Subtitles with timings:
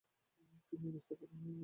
[0.69, 1.59] তিনি আলাস্কার প্রথম নারী গভর্নর।